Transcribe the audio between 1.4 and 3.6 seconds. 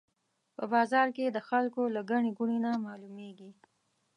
خلکو له ګڼې ګوڼې نه معلومېږي.